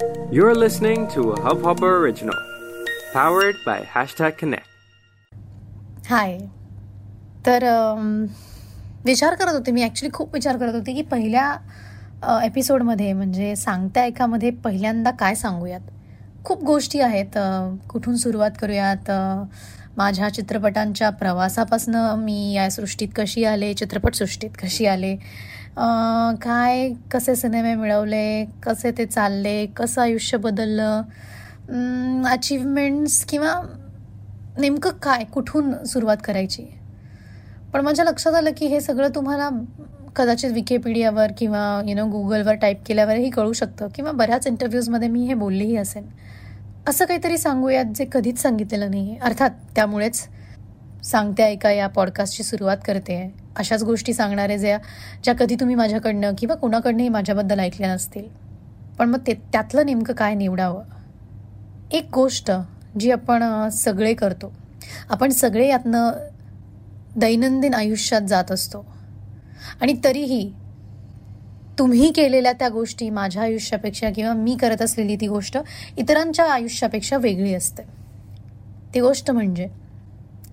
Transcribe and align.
You're 0.00 0.54
listening 0.54 0.98
to 0.98 1.20
a 1.20 1.34
Hubhopper 1.36 1.92
original, 2.00 2.36
powered 3.14 3.54
by 3.66 3.78
hashtag 3.96 4.30
Connect. 4.40 4.68
हाय 6.10 6.38
तर 7.46 7.64
अम, 7.64 8.26
विचार 9.04 9.34
करत 9.34 9.52
होते 9.52 9.70
मी. 9.72 9.84
ॲक्च्युली 9.84 10.12
खूप 10.12 10.34
विचार 10.34 10.56
करत 10.56 10.74
होते 10.74 10.92
की 10.92 11.02
पहिल्या 11.02 11.56
uh, 11.56 12.26
अ, 12.26 12.40
एपिसोडमध्ये 12.44 13.12
म्हणजे 13.12 13.56
सांगता 13.56 14.04
एकामध्ये 14.04 14.50
पहिल्यांदा 14.50 15.10
काय 15.10 15.34
सांगूयात? 15.34 15.80
खूप 16.44 16.64
गोष्टी 16.64 17.00
आहेत. 17.00 17.36
अ, 17.36 17.74
कुठून 17.88 18.16
सुरुवात 18.16 18.50
करूयात? 18.60 19.10
अ, 19.10 19.42
माझ्या 19.96 20.28
चित्रपटांच्या 20.28 21.10
प्रवासापासनं 21.10 22.16
मी 22.18 22.52
या 22.52 22.70
सृष्टीत 22.70 23.08
कशी 23.16 23.44
आले? 23.44 23.74
चित्रपटसृष्टीत 23.74 24.50
कशी 24.50 24.86
आले? 24.86 25.16
काय 25.76 26.88
कसे 27.12 27.34
सिनेमे 27.36 27.74
मिळवले 27.74 28.44
कसे 28.62 28.90
ते 28.98 29.04
चालले 29.06 29.64
कसं 29.76 30.00
आयुष्य 30.02 30.36
बदललं 30.38 31.02
अचीवमेंट्स 32.28 33.24
किंवा 33.24 33.60
नेमकं 34.58 34.90
काय 35.02 35.24
कुठून 35.24 35.72
सुरुवात 35.84 36.16
करायची? 36.24 36.64
पण 37.72 37.80
माझ्या 37.80 38.04
लक्षात 38.04 38.34
आलं 38.34 38.50
की 38.56 38.66
हे 38.66 38.80
सगळं 38.80 39.08
तुम्हाला 39.14 39.48
कदाचित 40.16 40.50
विकिपीडियावर 40.52 41.32
किंवा 41.38 41.60
यु 41.86 41.94
नो 41.96 42.06
गुगलवर 42.10 42.54
टाईप 42.54 42.82
केल्यावरही 42.86 43.30
कळू 43.30 43.52
शकतं 43.52 43.88
किंवा 43.94 44.12
बऱ्याच 44.12 44.46
इंटरव्ह्यूजमध्ये 44.46 45.08
मी 45.08 45.24
हे 45.26 45.34
बोललीही 45.34 45.76
असेन. 45.76 46.06
असं 46.88 47.04
काहीतरी 47.04 47.38
सांगूयात 47.38 47.92
जे 47.94 48.04
कधीच 48.12 48.40
सांगितलेलं 48.42 48.90
नाही 48.90 49.10
आहे 49.10 49.18
अर्थात 49.20 49.50
त्यामुळेच 49.74 50.26
सांगते 51.04 51.42
ऐका 51.42 51.70
या 51.70 51.86
पॉडकास्टची 51.88 52.42
सुरुवात 52.42 52.76
करते. 52.86 53.14
आहे 53.14 53.30
अशाच 53.56 53.82
गोष्टी 53.82 54.14
सांगणारे 54.14 54.58
ज्या 54.58 54.78
ज्या 55.24 55.34
कधी 55.34 55.54
तुम्ही 55.54 55.74
माझ्याकडनं 55.74 56.32
किंवा 56.38 56.54
कोणाकडनंही 56.54 57.08
माझ्याबद्दल 57.08 57.60
ऐकल्या 57.60 57.94
नसतील. 57.94 58.24
पण 58.98 59.08
मग 59.08 59.18
ते 59.26 59.34
त्यातलं 59.34 59.86
नेमकं 59.86 60.14
काय 60.14 60.34
निवडावं? 60.34 60.82
एक 61.90 62.08
गोष्ट 62.14 62.50
जी 63.00 63.10
आपण 63.10 63.68
सगळे 63.68 64.14
करतो. 64.14 64.52
आपण 65.08 65.30
सगळे 65.30 65.68
यातनं 65.68 66.10
दैनंदिन 67.16 67.74
आयुष्यात 67.74 68.20
जात 68.20 68.52
असतो. 68.52 68.86
आणि 69.80 69.94
तरीही 70.04 70.52
तुम्ही 71.78 72.12
केलेल्या 72.12 72.52
त्या 72.52 72.68
गोष्टी 72.68 73.10
माझ्या 73.10 73.42
आयुष्यापेक्षा 73.42 74.10
किंवा 74.10 74.32
मी 74.32 74.56
करत 74.56 74.82
असलेली 74.82 75.16
ती 75.16 75.28
गोष्ट 75.28 75.58
इतरांच्या 75.96 76.52
आयुष्यापेक्षा 76.52 77.16
वेगळी 77.16 77.54
असते. 77.54 77.82
ती 78.94 79.00
गोष्ट 79.00 79.30
म्हणजे 79.30 79.68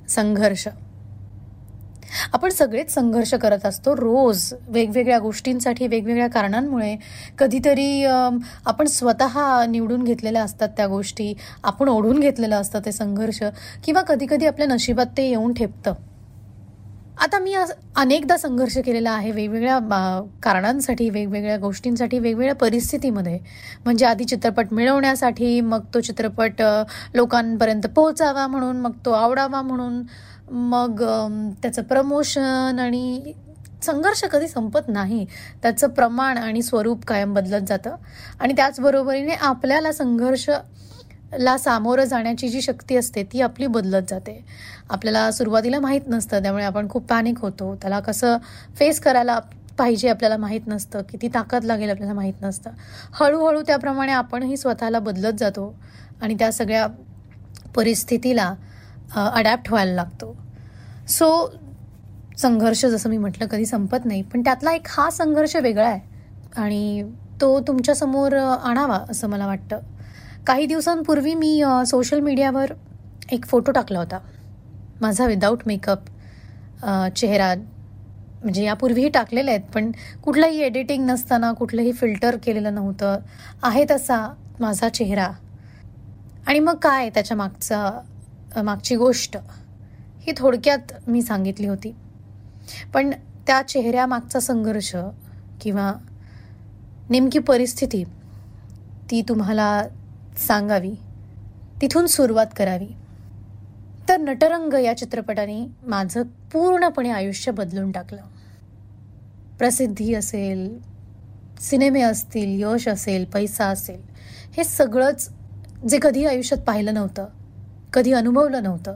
संघर्ष. 0.10 0.68
आपण 2.34 2.50
सगळेच 2.50 2.94
संघर्ष 2.94 3.34
करत 3.34 3.66
असतो 3.66 3.96
रोज. 3.96 4.54
वेगवेगळ्या 4.68 5.20
गोष्टींसाठी 5.20 5.88
वेगवेगळ्या 5.88 6.28
कारणांमुळे. 6.30 6.96
कधीतरी 7.38 8.04
आपण 8.66 8.86
स्वतः 8.86 9.66
निवडून 9.70 10.04
घेतलेल्या 10.04 10.44
असतात 10.44 10.70
त्या 10.78 10.88
गोष्टी. 10.88 11.34
आपण 11.64 11.90
ओढून 11.90 12.20
घेतलेलं 12.20 12.56
असतं 12.56 12.80
ते 12.86 12.92
संघर्ष. 12.92 13.44
किंवा 13.84 14.02
कधीकधी 14.02 14.46
आपल्या 14.46 14.68
नशिबात 14.68 15.18
ते 15.18 15.30
येऊन 15.30 15.54
ठेपतं. 15.54 15.94
आता 17.24 17.40
मी 17.40 17.54
अनेकदा 17.96 18.36
संघर्ष 18.38 18.78
केलेला 18.78 19.12
आहे 19.12 19.32
वेगवेगळ्या 19.32 19.78
कारणांसाठी 20.44 21.10
वेगवेगळ्या 21.10 21.58
गोष्टींसाठी 21.58 22.20
वेगवेगळ्या 22.20 22.56
परिस्थितीमध्ये. 22.56 23.40
म्हणजे 23.86 24.06
आधी 24.06 24.24
चित्रपट 24.24 24.68
मिळवण्यासाठी 24.72 25.60
मग 25.62 25.84
तो 25.94 26.00
चित्रपट 26.00 26.62
लोकांपर्यंत 27.16 27.88
पोहोचावा 27.96 28.48
म्हणून 28.48 28.78
मग 28.78 28.92
तो 29.06 29.12
आवडावा 29.12 29.62
म्हणून. 29.62 30.02
मग 30.52 31.04
त्याचं 31.62 31.84
प्रमोशन 31.84 32.80
आणि 32.80 33.34
संघर्ष 33.84 34.24
कधी 34.24 34.48
संपत 34.48 34.88
नाही 34.88 35.26
त्याचं 35.62 35.88
प्रमाण 35.88 36.38
आणि 36.38 36.62
स्वरूप 36.62 37.06
कायम 37.06 37.34
बदलत 37.34 37.68
जातं. 37.68 37.96
आणि 38.40 38.54
त्याचबरोबरीने 38.54 39.34
आपल्याला 39.34 39.92
संघर्ष 39.92 40.50
ला 41.40 41.58
सामोरं 41.58 42.04
जाण्याची 42.04 42.50
जी 42.50 42.62
शक्ती 42.62 42.96
असते 42.96 43.24
ती 43.24 43.42
आपली 43.42 43.68
बदलत 43.68 44.02
जाते. 44.10 44.44
आपल्याला 44.90 45.32
सुरुवातीला 45.32 45.80
माहीत 45.80 46.02
नसतं 46.08 46.42
त्यामुळे 46.42 46.66
आपण 46.66 46.90
खूप 46.90 47.06
पॅनिक 47.06 47.40
होतो. 47.40 47.76
त्याला 47.76 48.00
कसं 48.00 48.38
फेस 48.76 49.00
करायला 49.00 49.40
पाहिजे 49.78 50.10
आपल्याला 50.10 50.38
माहीत 50.38 50.62
नसतं 50.68 51.02
किती 51.02 51.28
ताकद 51.28 51.64
लागेल 51.64 51.90
आपल्याला 51.90 52.14
माहीत 52.14 52.42
नसतं. 52.42 52.70
हळूहळू 53.14 53.62
त्याप्रमाणे 53.62 54.12
आपणही 54.12 54.58
स्वतःला 54.58 55.00
बदलत 55.00 55.34
जातो. 55.40 55.74
आणि 56.22 56.36
त्या 56.36 56.52
सगळ्या 56.52 56.88
परिस्थितीला 57.76 58.54
अडॅप्ट 59.16 59.70
व्हायला 59.72 59.94
लागतो. 59.94 60.36
सो 61.10 61.28
संघर्ष 62.38 62.86
जसं 62.86 63.10
मी 63.10 63.18
म्हटलं 63.18 63.48
कधी 63.48 63.66
संपत 63.66 64.06
नाही. 64.06 64.22
पण 64.22 64.42
त्यातला 64.42 64.74
एक 64.74 64.88
हा 64.90 65.10
संघर्ष 65.10 65.56
वेगळा 65.56 65.88
आहे. 65.88 66.00
आणि 66.58 67.04
तो 67.42 67.60
तुमच्यासमोर 67.68 68.34
आणावा 68.36 69.00
असं 69.10 69.30
मला 69.30 69.48
वाटतं. 69.48 69.80
काही 70.48 70.66
दिवसांपूर्वी 70.66 71.34
मी 71.36 71.62
सोशल 71.88 72.20
मीडियावर 72.20 72.72
एक 73.32 73.46
फोटो 73.46 73.72
टाकला 73.72 74.00
होता. 74.00 74.20
माझा 75.02 75.26
विदाऊट 75.26 75.62
मेकअप 75.68 76.06
चेहरा 77.16 77.54
म्हणजे 78.44 78.64
यापूर्वीही 78.64 79.10
टाकलेले 79.10 79.52
आहेत. 79.52 79.62
पण 79.74 79.92
कुठलंही 80.24 80.62
एडिटिंग 80.64 81.06
नसताना 81.06 81.52
कुठलंही 81.52 81.92
फिल्टर 81.92 82.36
केलेलं 82.44 82.76
नव्हतं. 82.76 83.20
आहे 83.64 83.86
तसा 83.92 84.26
माझा 84.60 84.90
चेहरा. 84.90 85.30
आणि 86.48 86.60
मग 86.60 86.76
काय 86.82 87.10
त्याच्या 87.10 87.38
मागचा 87.38 87.90
मागची 88.56 88.96
गोष्ट 88.96 89.38
ही 90.20 90.34
थोडक्यात 90.38 90.94
मी 91.08 91.22
सांगितली 91.22 91.68
होती. 91.68 91.96
पण 92.94 93.12
त्या 93.48 93.62
चेहऱ्यामागचा 93.62 94.40
संघर्ष 94.40 94.96
किंवा 95.62 95.94
नेमकी 97.10 97.40
परिस्थिती 97.40 98.04
ती 99.12 99.22
तुम्हाला 99.22 99.84
सांगावी. 100.48 100.92
तिथून 101.82 102.06
सुरुवात 102.06 102.46
करावी. 102.58 102.88
तर 104.10 104.18
नटरंग 104.18 104.74
या 104.74 104.98
चित्रपटाने 104.98 105.68
माझं 105.88 106.24
पूर्णपणे 106.24 107.10
आयुष्य 107.10 107.52
बदलून 107.52 107.92
टाकलं. 107.92 108.22
प्रसिद्धी 109.58 110.14
असेल 110.14 110.80
सिनेमे 111.60 112.02
असतील 112.02 112.64
यश 112.64 112.88
असेल 112.88 113.26
पैसा 113.26 113.66
असेल 113.66 114.02
हे 114.58 114.64
सगळंच 114.64 115.30
जे 115.90 116.00
कधी 116.02 116.26
आयुष्यात 116.26 116.62
पाहिलं 116.62 116.94
नव्हतं 116.94 117.28
कधी 117.94 118.14
अनुभवलं 118.14 118.64
नव्हतं. 118.64 118.96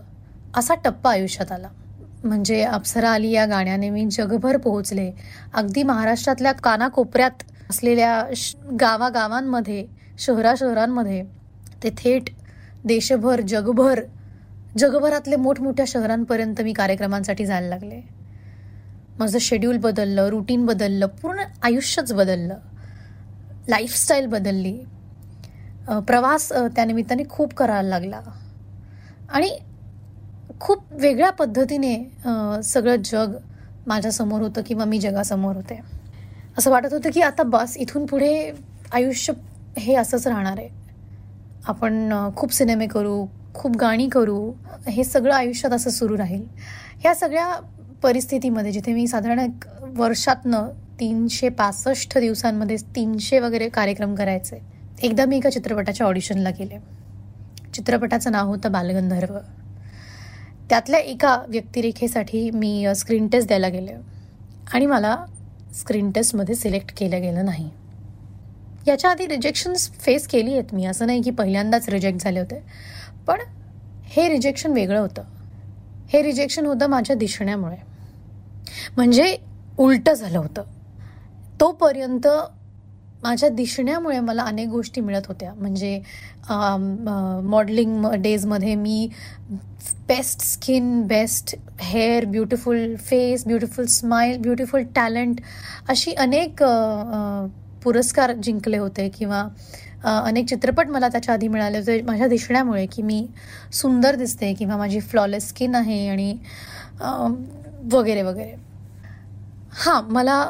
असा 0.56 0.75
टप्पा 0.75 1.12
आयुष्यात 1.12 1.52
आला. 1.52 1.68
म्हणजे 2.24 2.63
अप्सरा 2.63 3.09
आली 3.09 3.31
या 3.31 3.46
गाण्याने 3.46 3.90
मी 3.90 4.07
जगभर 4.12 4.57
पोहोचले. 4.57 5.12
अगदी 5.53 5.84
महाराष्ट्रातल्या 5.84 6.52
कानाकोपऱ्यात 6.52 7.31
असलेल्या 7.69 8.25
श- 8.35 8.56
गावागावांमध्ये 8.81 9.88
शहरा 10.19 10.53
शहरांमध्ये 10.57 11.25
ते 11.84 11.90
थेट 11.90 12.24
देशभर 12.85 13.41
जगभर 13.41 14.01
जगभरातले 14.78 15.35
मोठमोठ्या 15.35 15.85
शहरांपर्यंत 15.88 16.62
मी 16.62 16.74
कार्यक्रमांसाठी 16.74 17.46
जायला 17.46 17.68
लागले. 17.68 18.01
माझं 19.19 19.40
शेड्यूल 19.40 19.78
बदललं 19.78 20.28
रुटीन 20.28 20.66
बदललं 20.66 21.06
पूर्ण 21.06 21.44
आयुष्यच 21.63 22.13
बदललं. 22.13 22.56
लाईफस्टाईल 23.69 24.25
बदलली. 24.25 24.80
प्रवास 25.88 26.50
त्यानिमित्ताने 26.50 27.24
खूप 27.30 27.53
करायला 27.53 27.90
लागला. 27.90 28.19
आणि 29.34 29.50
खूप 30.59 30.84
वेगळ्या 31.02 31.30
पद्धतीने 31.31 31.96
सगळं 32.64 33.02
जग 33.06 33.36
माझ्यासमोर 33.88 34.42
होतं 34.42 34.62
किंवा 34.66 34.86
मी 34.86 35.00
जगासमोर 35.00 35.56
होते. 35.56 35.80
असं 36.58 36.72
वाटत 36.72 36.94
होतं 36.94 37.09
की 37.14 37.22
आता 37.22 37.44
बस 37.44 37.75
इथून 37.78 38.06
पुढे 38.06 38.52
आयुष्य 38.94 39.34
हे 39.78 39.96
असंच 39.96 40.28
राहणार 40.28 40.58
आहे. 40.58 40.69
आपण 41.68 42.12
खूप 42.36 42.53
सिनेमे 42.53 42.88
करू 42.88 43.25
खूप 43.53 43.78
गाणी 43.78 44.08
करू 44.09 44.52
हे 44.88 45.03
सगळं 45.03 45.34
आयुष्यात 45.36 45.74
असं 45.74 45.90
सुरू 45.90 46.18
राहील. 46.18 46.44
ह्या 47.02 47.13
सगळ्या 47.16 47.50
परिस्थितीमध्ये 48.03 48.72
जिथे 48.72 48.94
मी 48.94 49.08
साधारण 49.08 49.40
एक 49.40 49.66
वर्षातनं 49.98 50.69
तीनशे 51.00 51.50
पासष्ट 51.50 52.18
दिवसांमध्ये 52.18 52.75
तीनशे 52.96 53.40
वगैरे 53.40 53.69
कार्यक्रम 53.69 54.16
करायचे 54.16 54.62
एकदा 55.03 55.25
मी 55.25 55.38
एका 55.38 55.50
चित्रपटाच्या 55.50 56.07
ऑडिशनला 56.07 56.50
गेले. 56.60 56.77
चित्रपटाचं 57.73 58.31
नाव 58.31 58.47
होतं 58.47 58.71
बालगंधर्व. 58.71 59.38
त्यातल्या 60.69 61.00
एका 61.00 61.41
व्यक्तिरेखेसाठी 61.47 62.51
मी 62.51 62.88
स्क्रीन 62.95 63.27
टेस्ट 63.27 63.47
द्यायला 63.47 63.68
गेले. 63.68 63.94
आणि 64.73 64.85
मला 64.85 65.25
स्क्रीन 65.73 66.12
टेस्टमध्ये 66.12 66.56
सिलेक्ट 66.56 66.97
केलं 66.97 67.21
गेलं 67.21 67.45
नाही. 67.45 67.69
याच्या 68.88 69.12
आधी 69.12 69.27
रिजेक्शन्स 69.27 69.91
फेस 69.91 70.27
केली 70.27 70.53
आहेत 70.53 70.73
मी. 70.73 70.85
असं 70.85 71.06
नाही 71.06 71.21
की 71.21 71.29
पहिल्यांदाच 71.29 71.89
रिजेक्ट 71.89 72.19
झाले 72.21 72.39
होते. 72.39 72.63
पण 73.27 73.39
हे 74.03 74.29
रिजेक्शन 74.29 74.71
वेगळं 74.71 75.00
होतं. 75.00 75.24
हे 76.07 76.24
रिजेक्शन 76.24 76.65
होतं 76.65 76.88
माझ्या 76.88 77.15
दिसण्यामुळे. 77.15 77.75
म्हणजे 78.95 79.38
उलटं 79.77 80.13
झालं 80.13 80.38
होतं. 80.38 80.63
तोपर्यंत 81.59 82.27
माझ्या 83.23 83.50
दिसण्यामुळे 83.50 84.19
मला 84.19 84.44
अनेक 84.44 84.68
गोष्टी 84.69 85.01
मिळत 85.01 85.27
होत्या. 85.27 85.53
म्हणजे 85.53 86.00
मॉडलिंग 87.50 88.06
डेजमध्ये 88.21 88.75
मी 88.75 89.07
best 90.07 90.41
skin 90.41 91.01
best 91.07 91.56
hair 91.81 92.25
beautiful 92.25 92.95
face 93.00 93.45
beautiful 93.47 93.85
smile 93.89 94.38
beautiful 94.41 94.83
talent 94.95 95.41
अशी 95.89 96.12
अनेक 96.13 96.63
पुरस्कार 97.83 98.31
जिंकले 98.44 98.77
होते 98.77 99.07
किंवा 99.09 99.47
अनेक 100.03 100.47
चित्रपट 100.50 100.88
मला 100.89 101.07
त्याच्या 101.07 101.33
आधी 101.33 101.47
मिळाले 101.47 101.77
होते. 101.77 102.01
माझ्या 102.01 102.27
दिसण्यामुळे 102.27 102.85
की 102.85 103.01
मी 103.01 103.25
सुंदर 103.74 104.15
दिसते 104.15 104.53
किंवा 104.53 104.77
माझी 104.77 105.00
फ्लॉलेस 105.00 105.47
स्किन 105.50 105.75
आहे 105.75 106.07
आणि 106.09 106.35
वगैरे 107.94 108.21
वगैरे. 108.21 108.56
हां 109.71 110.01
मला 110.03 110.41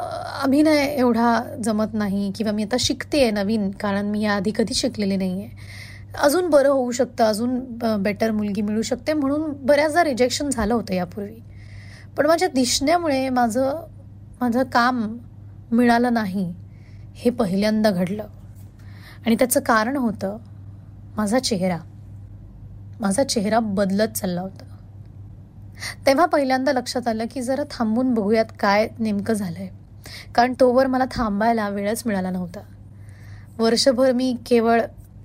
अभिनय 0.44 0.86
एवढा 0.86 1.44
जमत 1.64 1.94
नाही 1.94 2.32
किंवा 2.36 2.52
मी 2.52 2.64
आता 2.64 2.76
शिकते 2.80 3.22
आहे 3.22 3.32
नवीन 3.32 3.72
कारण 3.72 4.06
मी 4.06 4.22
याआधी 4.22 4.52
कधी 4.56 4.74
शिकलेली 4.74 5.16
नाही 5.16 5.44
आहे 5.44 5.50
अजून 6.24 6.50
बरं 6.50 6.70
होऊ 6.70 6.92
शकतं 6.92 7.24
अजून 7.24 7.60
बेटर 8.04 8.32
मुलगी 8.32 8.62
मिळू 8.62 8.82
शकते 8.82 9.14
म्हणून 9.14 9.52
बऱ्याचदा 9.66 10.04
रिजेक्शन 10.04 10.50
झालं 10.50 10.74
होतं 10.74 10.94
यापूर्वी. 10.94 11.40
पण 12.18 12.26
माझ्या 12.26 12.48
दिसण्यामुळे 12.48 13.30
माझं 13.30 13.86
माझं 14.42 14.64
काम 14.64 15.18
मिळालं 15.72 16.14
नाही 16.14 16.54
हे 17.16 17.30
पहिल्यांदा 17.30 17.92
घडलं. 17.92 18.26
आणि 19.26 19.36
त्याचं 19.36 19.60
कारण 19.60 19.98
होतं 19.98 20.38
माझा 21.18 21.40
चेहरा. 21.40 21.78
माझा 23.00 23.24
चेहरा 23.24 23.60
बदलत 23.60 24.08
चालला 24.08 24.42
होता. 24.42 24.71
तेव्हा 26.06 26.26
पहिल्यांदा 26.26 26.72
लक्षात 26.74 27.08
आलं 27.08 27.24
की 27.34 27.42
जरा 27.42 27.64
थांबून 27.72 28.14
बघूयात 28.14 28.46
काय 28.60 28.88
नेमकं 29.00 29.34
झालंय. 29.34 29.68
कारण 30.36 30.54
तोवर 30.60 30.88
मला 30.88 31.06
थांबायला 31.12 31.70
वेळच 31.70 32.04
मिळाला 32.06 32.30
नव्हता. 32.30 32.60
वर्षभर 33.58 34.12
मी 34.12 34.36
केवळ 34.46 34.82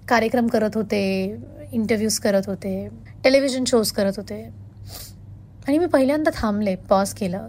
कार्यक्रम 0.08 0.46
करत 0.46 0.70
होते 0.74 1.36
इंटरव्ह्यूज 1.72 2.18
करत 2.18 2.42
होते 2.46 2.88
टेलिव्हिजन 3.24 3.64
शोज 3.64 3.92
करत 3.92 4.12
होते. 4.16 4.50
आणि 5.68 5.78
मी 5.78 5.86
पहिल्यांदा 5.86 6.30
थांबले 6.34 6.74
पॉज 6.74 7.14
केलं. 7.14 7.48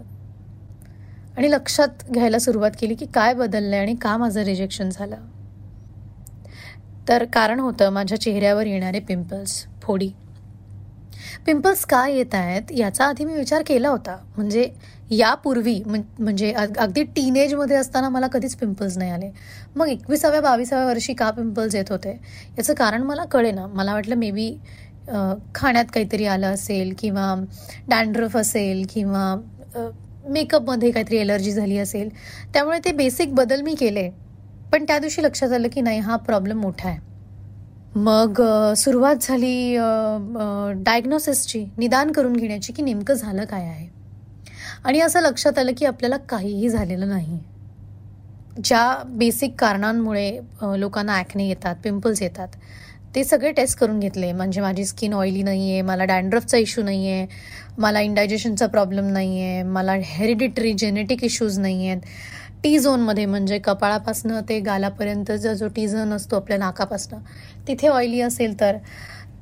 आणि 1.36 1.50
लक्षात 1.50 1.88
घ्यायला 2.10 2.38
सुरुवात 2.38 2.70
केली 2.80 2.94
की 2.94 3.06
काय 3.06 3.34
बदललं 3.34 3.76
आहे 3.76 3.84
आणि 3.84 3.94
का 3.94 4.16
माझं 4.16 4.40
रिजेक्शन 4.40 4.88
झालं. 4.90 5.16
तर 7.08 7.24
कारण 7.24 7.60
होतं 7.60 7.90
माझ्या 7.90 8.20
चेहऱ्यावर 8.20 8.66
येणारे 8.66 9.00
पिंपल्स 9.00 9.66
फोडी. 9.82 10.10
पिंपल्स 11.46 11.84
का 11.86 12.06
येत 12.08 12.34
आहेत 12.34 12.72
याचा 12.76 13.04
आधी 13.04 13.24
मी 13.24 13.34
विचार 13.34 13.62
केला 13.66 13.88
होता. 13.88 14.16
म्हणजे 14.36 14.68
यापूर्वी 15.10 15.80
म्हणजे 15.86 16.52
अगदी 16.52 17.02
टीनेजमध्ये 17.16 17.76
असताना 17.76 18.08
मला 18.08 18.26
कधीच 18.26 18.54
पिंपल्स 18.56 18.96
नाही 18.98 19.10
आले. 19.10 19.30
मग 19.76 19.88
एकविसाव्या 19.88 20.40
बावीसाव्या 20.40 20.86
वर्षी 20.86 21.14
का 21.14 21.30
पिंपल्स 21.30 21.74
येत 21.74 21.90
होते? 21.90 22.10
याचं 22.58 22.74
कारण 22.74 23.02
मला 23.02 23.24
कळे 23.24 23.52
ना 23.52 23.66
मला 23.66 23.92
वाटलं 23.94 24.16
मे 24.16 24.30
बी 24.30 24.50
खाण्यात 25.54 25.84
काहीतरी 25.94 26.24
आलं 26.26 26.46
असेल 26.46 26.94
किंवा 26.98 27.34
डॅन्ड्रफ 27.88 28.36
असेल 28.36 28.84
किंवा 28.90 29.34
मेकअपमध्ये 30.26 30.90
काहीतरी 30.90 31.16
एलर्जी 31.16 31.52
झाली 31.52 31.78
असेल. 31.78 32.08
त्यामुळे 32.54 32.78
ते 32.84 32.92
बेसिक 32.92 33.34
बदल 33.34 33.60
मी 33.60 33.74
केले. 33.74 34.08
पण 34.72 34.84
त्या 34.84 34.98
दिवशी 34.98 35.22
लक्षात 35.22 35.52
आलं 35.52 35.68
की 35.72 35.80
नाही 35.80 35.98
हा 35.98 36.16
प्रॉब्लेम 36.16 36.60
मोठा 36.60 36.88
आहे. 36.88 36.98
मग 37.96 38.40
सुरुवात 38.76 39.22
झाली 39.22 39.76
डायग्नोसिसची 40.84 41.64
निदान 41.78 42.10
करून 42.12 42.32
घेण्याची 42.32 42.72
की 42.72 42.82
नेमकं 42.82 43.14
झालं 43.14 43.44
काय 43.44 43.64
आहे? 43.64 43.86
आणि 44.84 45.00
असं 45.00 45.20
लक्षात 45.20 45.58
आलं 45.58 45.72
की 45.78 45.84
आपल्याला 45.86 46.16
काहीही 46.28 46.68
झालेलं 46.68 47.08
नाही. 47.08 47.38
ज्या 48.64 49.02
बेसिक 49.08 49.54
कारणांमुळे 49.58 50.30
लोकांना 50.76 51.16
ॲक्ने 51.16 51.46
येतात 51.48 51.76
पिंपल्स 51.84 52.22
येतात 52.22 52.48
ते 53.14 53.22
सगळे 53.24 53.50
टेस्ट 53.52 53.78
करून 53.78 54.00
घेतले. 54.00 54.32
म्हणजे 54.32 54.60
माझी 54.60 54.84
स्किन 54.84 55.12
ऑइली 55.14 55.42
नाही 55.42 55.70
आहे 55.72 55.82
मला 55.82 56.04
डॅन्ड्रफचा 56.04 56.58
इश्यू 56.58 56.84
नाही 56.84 57.10
आहे 57.10 57.26
मला 57.78 58.00
इंडायजेशनचा 58.00 58.66
प्रॉब्लेम 58.66 59.06
नाही 59.12 59.40
आहे 59.42 59.62
मला 59.62 59.92
हेरिडिटरी 60.04 60.72
जेनेटिक 60.72 61.24
इश्यूज 61.24 61.58
नाही 61.58 61.88
आहेत 61.88 62.00
टी 62.64 62.78
झोनमध्ये 62.78 63.26
म्हणजे 63.26 63.58
कपाळापासनं 63.58 64.40
ते 64.48 64.60
गालापर्यंतचा 64.60 65.54
जो 65.54 65.68
टी 65.68 65.88
झोन 65.88 66.12
असतो 66.12 66.36
आपल्या 66.36 66.58
नाकापासनं 66.58 67.18
तिथे 67.68 67.88
ऑइली 67.88 68.20
असेल 68.20 68.60
तर 68.60 68.76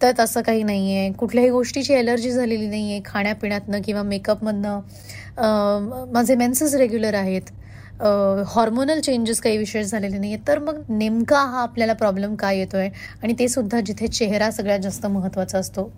तर 0.03 0.13
तसं 0.19 0.43
काही 0.43 0.63
नाही 0.63 0.97
आहे 0.97 1.13
कुठल्याही 1.13 1.51
गोष्टीची 1.51 1.95
एलर्जी 1.95 2.31
झालेली 2.31 2.67
नाही 2.67 2.93
आहे 2.93 3.01
खाण्यापिण्यातनं 3.05 3.83
किंवा 3.83 4.03
मेकअपमधनं 4.03 4.81
माझे 6.13 6.35
मेन्सेस 6.35 6.75
रेग्युलर 6.75 7.15
आहेत. 7.15 7.43
हॉर्मोनल 8.01 9.01
चेंजेस 9.01 9.41
काही 9.41 9.57
विशेष 9.59 9.87
झालेले 9.87 10.19
नाही 10.19 10.33
आहेत 10.33 10.47
तर 10.49 10.59
मग 10.59 10.81
नेमका 10.89 11.39
हा 11.41 11.61
आपल्याला 11.63 11.93
प्रॉब्लेम 11.93 12.35
काय 12.35 12.59
येतो 12.59 12.77
आहे 12.77 12.91
आणि 13.23 13.35
ते 13.39 13.49
सुद्धा 13.49 13.81
जिथे 13.81 14.07
चेहरा 14.09 14.51
सगळ्यात 14.51 14.81
जास्त 14.81 15.07
महत्त्वाचा 15.07 15.59
असतो 15.59 15.91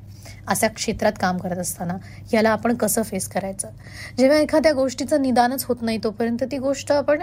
अशा 0.49 0.69
क्षेत्रात 0.69 1.12
काम 1.21 1.39
करत 1.39 1.59
असताना 1.59 1.97
याला 2.33 2.50
आपण 2.50 2.75
कसं 2.77 3.03
फेस 3.03 3.29
करायचं? 3.29 3.69
जेव्हा 4.19 4.39
एखाद्या 4.39 4.73
गोष्टीचं 4.73 5.23
निदानच 5.23 5.65
होत 5.65 5.83
नाही 5.83 5.99
तोपर्यंत 6.05 6.45
ती 6.50 6.59
गोष्ट 6.59 6.93
आपण 6.93 7.23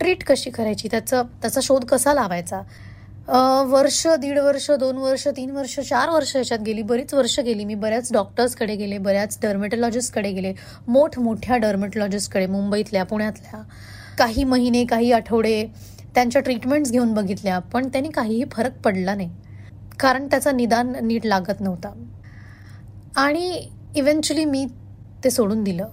ट्रीट 0.00 0.24
कशी 0.26 0.50
करायची? 0.50 0.88
त्याचं 0.90 1.22
त्याचा 1.42 1.60
शोध 1.62 1.84
कसा 1.84 2.14
लावायचा? 2.14 2.60
वर्ष 3.68 4.06
दीड 4.20 4.38
वर्ष 4.38 4.70
दोन 4.80 4.96
वर्ष 4.98 5.26
तीन 5.36 5.50
वर्ष 5.50 5.78
चार 5.80 6.10
वर्ष 6.10 6.34
याच्यात 6.36 6.60
गेली 6.66 6.82
बरीच 6.82 7.14
वर्ष 7.14 7.38
गेली. 7.40 7.64
मी 7.64 7.74
बऱ्याच 7.74 8.12
डॉक्टर्सकडे 8.12 8.76
गेले 8.76 8.98
बऱ्याच 8.98 9.38
डर्मेटॉलॉजिस्टकडे 9.42 10.30
गेले 10.32 10.52
मोठमोठ्या 10.88 11.56
डर्मेटॉलॉजिस्टकडे 11.56 12.46
मुंबईतल्या 12.46 13.04
पुण्यातल्या. 13.04 13.62
काही 14.18 14.44
महिने 14.44 14.84
काही 14.84 15.12
आठवडे 15.12 15.64
त्यांच्या 16.14 16.42
ट्रीटमेंट्स 16.42 16.90
घेऊन 16.92 17.12
बघितल्या 17.14 17.58
पण 17.72 17.88
त्यांनी 17.88 18.10
काहीही 18.10 18.44
फरक 18.52 18.80
पडला 18.84 19.14
नाही. 19.14 19.30
कारण 20.00 20.26
त्याचा 20.26 20.52
निदान 20.52 20.92
नीट 21.02 21.26
लागत 21.26 21.60
नव्हता. 21.60 21.92
आणि 23.16 23.68
इव्हेंच्युअली 23.96 24.44
मी 24.44 24.64
ते 25.24 25.30
सोडून 25.30 25.62
दिलं. 25.64 25.88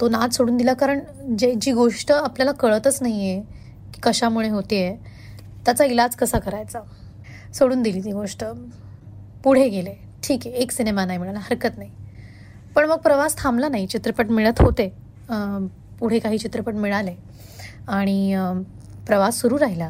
तो 0.00 0.08
नाच 0.08 0.36
सोडून 0.36 0.56
दिला 0.56 0.72
कारण 0.72 1.00
जे 1.38 1.54
जी 1.60 1.72
गोष्ट 1.72 2.12
आपल्याला 2.12 2.52
कळतच 2.52 2.98
नाही 3.02 3.30
आहे 3.30 3.40
की 3.94 4.00
कशामुळे 4.02 4.48
होते 4.48 4.84
आहे 4.84 4.96
त्याचा 5.64 5.84
इलाज 5.84 6.16
कसा 6.16 6.38
करायचा. 6.38 6.80
सोडून 7.54 7.82
दिली 7.82 8.00
ती 8.00 8.12
गोष्ट. 8.12 8.44
पुढे 9.44 9.68
गेले. 9.68 9.94
ठीक 10.22 10.46
आहे 10.46 10.54
एक 10.56 10.72
सिनेमा 10.72 11.04
नाही 11.04 11.18
मिळाला 11.18 11.38
हरकत 11.38 11.78
नाही. 11.78 11.90
पण 12.76 12.84
मग 12.84 12.96
प्रवास 12.96 13.36
थांबला 13.38 13.68
नाही 13.68 13.86
चित्रपट 13.86 14.30
मिळत 14.30 14.60
होते. 14.60 14.88
पुढे 16.00 16.18
काही 16.18 16.38
चित्रपट 16.38 16.74
मिळाले. 16.74 17.14
आणि 17.88 18.36
प्रवास 19.06 19.40
सुरू 19.40 19.58
राहिला. 19.58 19.88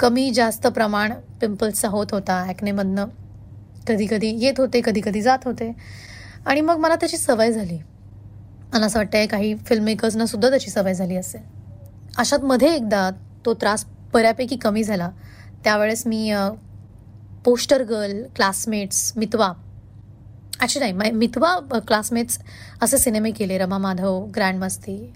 कमी 0.00 0.30
जास्त 0.30 0.66
प्रमाण 0.66 1.12
पिंपल्सचा 1.40 1.88
होत 1.88 2.06
होता 2.12 2.44
ॲक्नेमधनं. 2.48 3.06
कधी 3.86 4.06
कधी 4.06 4.36
येत 4.38 4.54
होते 4.58 4.80
कधी 4.84 5.00
कधी 5.00 5.22
जात 5.22 5.38
होते. 5.44 5.72
आणि 6.46 6.60
मग 6.60 6.76
मला 6.76 6.94
त्याची 6.94 7.16
सवय 7.16 7.52
झाली. 7.52 7.78
मला 8.72 8.86
असं 8.86 8.98
वाटतंय 8.98 9.26
काही 9.26 9.54
फिल्म 9.56 9.84
मेकर्सना 9.84 10.26
सुद्धा 10.26 10.50
त्याची 10.50 10.70
सवय 10.70 10.94
झाली 10.94 11.16
असेल. 11.16 11.42
अशात 12.18 12.38
मध्ये 12.38 12.74
एकदा 12.74 13.10
तो 13.44 13.54
त्रास 13.54 13.84
बऱ्यापैकी 14.12 14.56
कमी 14.56 14.82
झाला. 14.84 15.10
त्यावेळेस 15.64 16.06
मी 16.06 16.32
poster 17.44 17.82
girl 17.82 18.22
classmates 18.36 19.12
Mitwaa. 19.16 19.52
Actually 20.60 20.92
नाही 20.92 21.10
मितवा 21.10 21.78
क्लासमेट्स 21.78 22.38
असे 22.82 22.98
सिनेमे 22.98 23.30
केले 23.30 23.58
रमा 23.58 23.78
माधव 23.78 24.24
ग्रँड 24.26 24.58
मस्ती. 24.58 25.12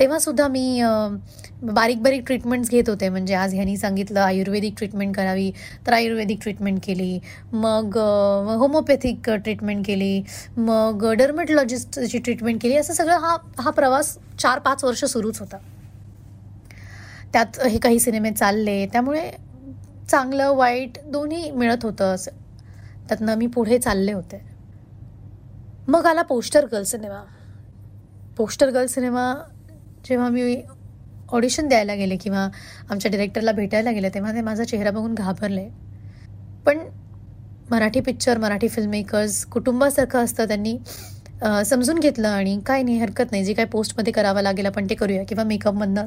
तेव्हासुद्धा 0.00 0.48
मी 0.48 0.82
बारीक 1.62 2.02
बारीक 2.02 2.26
ट्रीटमेंट्स 2.26 2.70
घेत 2.70 2.88
होते. 2.88 3.08
म्हणजे 3.08 3.34
आज 3.34 3.54
ह्यांनी 3.54 3.76
सांगितलं 3.76 4.20
आयुर्वेदिक 4.20 4.74
ट्रीटमेंट 4.78 5.16
करावी 5.16 5.50
तर 5.86 5.92
आयुर्वेदिक 5.92 6.38
ट्रीटमेंट 6.42 6.78
केली. 6.84 7.18
मग 7.52 7.96
होमोपॅथिक 8.58 9.30
ट्रीटमेंट 9.30 9.86
केली. 9.86 10.22
मग 10.56 11.12
डर्मेटॉलॉजिस्टची 11.12 12.18
ट्रीटमेंट 12.18 12.62
केली. 12.62 12.76
असं 12.76 12.92
सगळं 12.92 13.18
हा 13.18 13.36
हा 13.60 13.70
प्रवास 13.70 14.18
चार 14.38 14.58
पाच 14.58 14.84
वर्ष 14.84 15.04
सुरूच 15.04 15.40
होता. 15.40 15.56
त्यात 17.32 17.60
हे 17.66 17.78
काही 17.78 18.00
सिनेमे 18.00 18.30
चालले. 18.30 18.86
त्यामुळे 18.86 19.30
चांगलं 20.10 20.52
वाईट 20.52 20.98
दोन्ही 21.06 21.50
मिळत 21.50 21.84
होतं 21.84 22.14
असं. 22.14 22.30
त्यातनं 23.08 23.34
मी 23.34 23.46
पुढे 23.46 23.78
चालले 23.78 24.12
होते. 24.12 24.40
मग 25.88 26.06
आला 26.06 26.22
poster 26.22 26.66
girl 26.66 26.82
cinema. 26.82 27.24
Poster 28.36 28.70
girl 28.70 28.86
cinema 28.86 29.34
जेव्हा 30.08 30.28
मी 30.28 30.62
ऑडिशन 31.34 31.68
द्यायला 31.68 31.94
गेले 31.94 32.16
किंवा 32.16 32.48
आमच्या 32.90 33.10
डिरेक्टरला 33.10 33.52
भेटायला 33.52 33.90
गेले 33.92 34.08
तेव्हा 34.14 34.32
ते 34.34 34.40
माझा 34.40 34.64
चेहरा 34.64 34.90
बघून 34.90 35.14
घाबरले. 35.14 35.68
पण 36.66 36.78
मराठी 37.70 38.00
पिक्चर 38.00 38.38
मराठी 38.38 38.68
फिल्ममेकर्स 38.68 39.44
कुटुंबासारखं 39.52 40.24
असतं 40.24 40.46
त्यांनी 40.48 40.76
समजून 41.66 41.98
घेतलं 42.00 42.28
आणि 42.28 42.58
काय 42.66 42.82
नाही 42.82 42.98
हरकत 42.98 43.32
नाही. 43.32 43.44
जे 43.44 43.52
काय 43.54 43.64
पोस्टमध्ये 43.72 44.12
करावं 44.12 44.42
लागेल 44.42 44.66
आपण 44.66 44.86
ते 44.90 44.94
करूया. 44.94 45.22
किंवा 45.28 45.44
मेकअपमधनं 45.44 46.06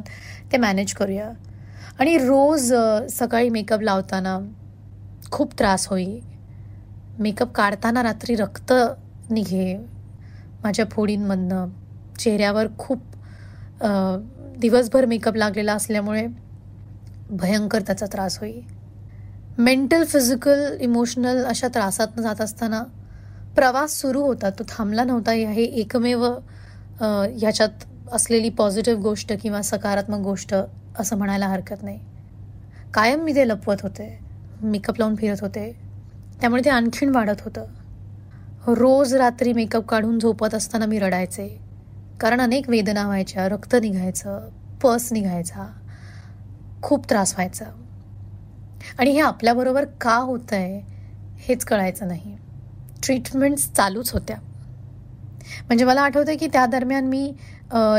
ते 0.51 0.57
मॅनेज 0.57 0.93
करूया. 0.93 1.29
आणि 1.99 2.17
रोज 2.17 2.73
सकाळी 3.11 3.49
मेकअप 3.49 3.81
लावताना 3.81 4.37
खूप 5.31 5.53
त्रास 5.59 5.87
होई 5.87 6.19
मेकअप 7.19 7.51
काढताना 7.55 8.03
रात्री 8.03 8.35
रक्त 8.35 8.73
निघे. 9.31 9.75
माझ्या 10.63 10.85
फोडींमधनं 10.91 11.67
चेहऱ्यावर 12.19 12.67
खूप 12.77 13.01
दिवसभर 13.81 15.05
मेकअप 15.05 15.35
लागलेला 15.35 15.73
असल्यामुळे 15.73 16.25
भयंकर 17.31 17.81
त्याचा 17.81 18.05
त्रास 18.05 18.37
होई. 18.39 18.59
मेंटल 19.57 20.03
फिजिकल 20.03 20.77
इमोशनल 20.81 21.43
अशा 21.45 21.67
त्रासातनं 21.67 22.23
जात 22.23 22.41
असताना 22.41 22.83
प्रवास 23.55 23.99
सुरू 24.01 24.21
होता 24.21 24.49
तो 24.49 24.63
थांबला 24.69 25.03
नव्हता. 25.03 25.31
हे 25.31 25.63
एकमेव 25.63 26.25
ह्याच्यात 27.01 27.85
असलेली 28.13 28.49
पॉझिटिव्ह 28.49 29.01
गोष्ट 29.01 29.33
किंवा 29.41 29.61
सकारात्मक 29.61 30.19
गोष्ट 30.19 30.55
असं 30.99 31.17
म्हणायला 31.17 31.47
हरकत 31.47 31.83
नाही. 31.83 31.99
कायम 32.93 33.23
मी 33.23 33.35
ते 33.35 33.47
लपवत 33.47 33.81
होते 33.83 34.17
मेकअप 34.61 34.99
लावून 34.99 35.15
फिरत 35.15 35.41
होते. 35.41 35.71
त्यामुळे 36.41 36.61
ते 36.65 36.69
आणखीन 36.69 37.09
वाढत 37.09 37.41
होतं. 37.41 37.65
रोज 38.67 39.15
रात्री 39.15 39.53
मेकअप 39.53 39.85
काढून 39.85 40.19
झोपत 40.19 40.55
असताना 40.55 40.85
मी 40.85 40.99
रडायचे. 40.99 41.68
कारण 42.19 42.41
अनेक 42.41 42.69
वेदना 42.69 43.05
व्हायच्या 43.05 43.47
रक्त 43.49 43.75
निघायचं 43.75 44.49
पस 44.83 45.11
निघायचा 45.13 45.67
खूप 46.81 47.09
त्रास 47.09 47.33
व्हायचा. 47.33 47.65
आणि 48.97 49.11
हे 49.11 49.19
आपल्याबरोबर 49.19 49.85
का 50.01 50.15
होतं 50.15 50.55
आहे 50.55 50.81
हेच 51.47 51.63
कळायचं 51.65 52.07
नाही. 52.07 52.35
ट्रीटमेंट्स 53.03 53.69
चालूच 53.73 54.11
होत्या. 54.11 54.37
म्हणजे 55.67 55.85
मला 55.85 56.01
आठवतं 56.01 56.37
की 56.39 56.47
त्या 56.47 56.65
दरम्यान 56.65 57.05
मी 57.05 57.31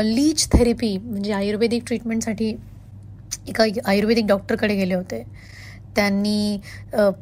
लीच 0.05 0.47
थेरपी 0.51 0.97
म्हणजे 0.97 1.31
आयुर्वेदिक 1.33 1.83
ट्रीटमेंटसाठी 1.87 2.53
एका 3.47 3.65
आयुर्वेदिक 3.85 4.25
डॉक्टरकडे 4.27 4.75
गेले 4.75 4.93
होते. 4.93 5.23
त्यांनी 5.95 6.59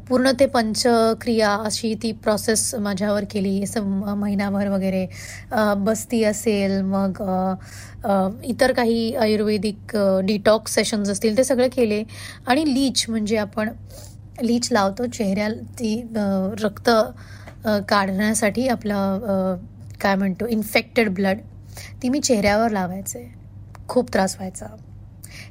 पूर्ण 0.08 0.32
ते 0.40 0.46
पंचक्रिया 0.46 1.54
अशी 1.66 1.94
ती 2.04 2.12
प्रोसेस 2.24 2.74
माझ्यावर 2.76 3.24
केली. 3.32 3.62
असं 3.64 4.16
महिनाभर 4.18 4.68
वगैरे 4.70 5.06
बस्ती 5.86 6.24
असेल 6.24 6.82
मग 6.82 7.22
इतर 8.46 8.72
काही 8.74 9.14
आयुर्वेदिक 9.16 9.96
डिटॉक्स 10.26 10.74
सेशन्स 10.76 11.10
असतील 11.10 11.38
ते 11.38 11.44
सगळे 11.44 11.68
केले. 11.70 12.04
आणि 12.48 12.74
लीच 12.74 13.06
म्हणजे 13.10 13.38
आपण 13.38 13.70
लीच 14.42 14.68
लावतो 14.72 15.06
चेहऱ्या 15.08 15.50
ती 15.80 15.96
रक्त 16.64 16.90
काढण्यासाठी 17.90 18.68
आपलं 18.68 19.56
काय 20.02 20.16
म्हणतो 20.16 20.48
इन्फेक्टेड 20.48 21.10
ब्लड 21.14 21.40
ती 22.04 22.10
मी 22.10 22.20
चेहऱ्यावर 22.20 22.72
लावायचे. 22.72 23.28
खूप 23.90 24.14
त्रास 24.14 24.36
व्हायचा. 24.36 24.66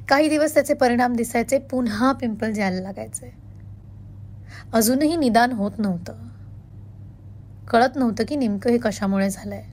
काही 0.09 0.29
दिवस 0.29 0.53
त्याचे 0.53 0.73
परिणाम 0.73 1.13
दिसायचे 1.13 1.57
पुन्हा 1.59 2.11
पिंपल 2.11 2.51
जायला 2.51 2.81
लागायचे. 2.81 3.31
अजूनही 4.73 5.15
निदान 5.15 5.51
होत 5.51 5.71
नव्हतं. 5.79 6.27
कळत 7.69 7.95
नव्हतं 7.95 8.23
की 8.29 8.35
नेमकं 8.35 8.69
हे 8.69 8.77
कशामुळे 8.77 9.29
झालंय. 9.29 9.63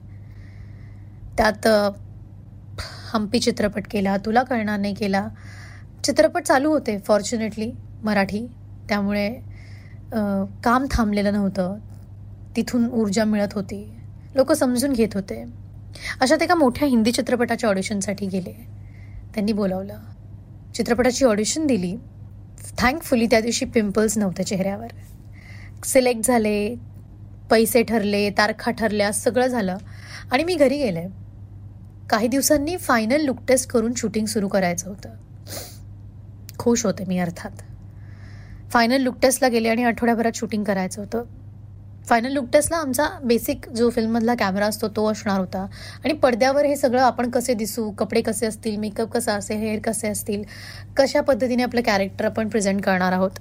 त्यात 1.37 1.67
हम्पी 3.13 3.39
चित्रपट 3.39 3.87
केला 3.91 4.15
तुला 4.17 4.43
कळणार 4.43 4.79
नाही 4.79 4.93
केला. 4.93 5.27
चित्रपट 6.03 6.43
चालू 6.43 6.71
होते 6.71 6.97
फॉर्च्युनेटली 6.97 7.71
मराठी. 8.03 8.45
त्यामुळे 8.89 9.29
काम 10.63 10.85
थांबलेलं 10.91 11.33
नव्हतं. 11.33 11.77
तिथून 12.55 12.87
ऊर्जा 12.91 13.23
मिळत 13.23 13.53
होती. 13.53 13.83
लोक 14.35 14.51
समजून 14.51 14.93
घेत 14.93 15.15
होते. 15.15 15.43
अशात 16.21 16.41
एका 16.41 16.55
मोठ्या 16.55 16.87
हिंदी 16.87 17.11
चित्रपटाच्या 17.11 17.69
ऑडिशनसाठी 17.69 18.27
गेले. 18.27 18.53
त्यांनी 19.33 19.53
बोलावलं 19.53 19.99
चित्रपटाची 20.77 21.25
ऑडिशन 21.25 21.67
दिली. 21.67 21.95
थँकफुली 22.77 23.25
त्या 23.25 23.41
दिवशी 23.41 23.65
पिंपल्स 23.65 24.17
नव्हते 24.17 24.43
चेहऱ्यावर. 24.43 24.87
सिलेक्ट 25.85 26.21
झाले 26.25 26.75
पैसे 27.49 27.83
ठरले 27.83 28.29
तारखा 28.29 28.71
ठरल्या 28.71 29.13
सगळं 29.13 29.47
झालं. 29.47 29.77
आणि 30.31 30.43
मी 30.43 30.55
घरी 30.55 30.77
गेले. 30.77 31.07
काही 32.09 32.27
दिवसांनी 32.27 32.77
फायनल 32.77 33.21
लुक 33.21 33.37
टेस्ट 33.47 33.69
करून 33.69 33.93
शूटिंग 33.97 34.25
सुरू 34.25 34.47
करायचं 34.47 34.89
होतं. 34.89 35.09
खुश 36.57 36.85
होते 36.85 37.05
मी 37.05 37.17
अर्थात. 37.17 37.51
फायनल 38.69 39.01
लुक 39.01 39.15
टेस्टला 39.21 39.47
गेले 39.47 39.69
आणि 39.69 39.83
आठवड्याभरात 39.83 40.31
शूटिंग 40.35 40.63
करायचं 40.63 41.01
होतं. 41.01 41.23
फायनल 42.07 42.31
लुक 42.31 42.45
टेस्टला 42.53 42.77
आमचा 42.77 43.07
बेसिक 43.23 43.69
जो 43.69 43.89
फिल्ममधला 43.89 44.35
कॅमेरा 44.35 44.65
असतो 44.65 44.87
तो 44.87 45.05
असणार 45.11 45.39
होता. 45.39 45.65
आणि 46.03 46.13
पडद्यावर 46.13 46.65
हे 46.65 46.75
सगळं 46.75 47.01
आपण 47.01 47.29
कसे 47.29 47.53
दिसू 47.53 47.91
कपडे 47.91 48.21
कसे 48.21 48.45
असतील 48.45 48.77
मेकअप 48.77 49.09
कसा 49.09 49.33
असेल 49.33 49.57
हेअर 49.57 49.79
कसे 49.79 50.07
असतील 50.07 50.43
कशा 50.97 51.21
पद्धतीने 51.21 51.63
आपलं 51.63 51.81
कॅरेक्टर 51.81 52.25
आपण 52.25 52.47
प्रेझेंट 52.47 52.81
करणार 52.83 53.11
आहोत 53.11 53.31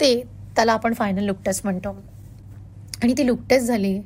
ते 0.00 0.22
त्याला 0.56 0.72
आपण 0.72 0.92
फायनल 0.92 1.24
लुक 1.24 1.36
टेस्ट 1.44 1.64
म्हणतो. 1.64 1.96
आणि 3.02 3.14
ती 3.18 3.26
लुक 3.26 3.38
टेस्ट 3.50 3.66
झाली. 3.66 4.00